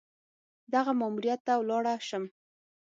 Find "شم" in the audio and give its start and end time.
2.07-2.23